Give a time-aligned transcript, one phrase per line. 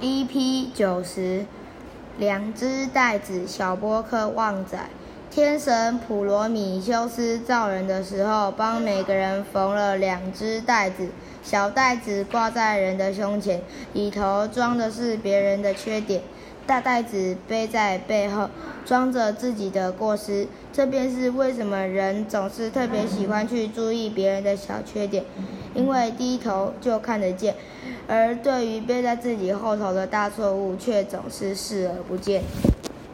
[0.00, 1.46] EP 九十，
[2.18, 4.78] 两只袋子小波克旺仔，
[5.30, 11.08] 天神普罗米修斯造人的时候，帮每个人缝了两只袋子，
[11.42, 13.60] 小袋子挂在人的胸前，
[13.92, 16.22] 里头装的是别人的缺点，
[16.66, 18.48] 大袋子背在背后，
[18.86, 20.48] 装着自己的过失。
[20.72, 25.22] 这便是为什么人总是特别喜欢去注意别人的小缺点，
[25.74, 27.54] 因为低头就看得见。
[28.08, 32.42] 而对于背在自己后头的大错误，却总是视而不见。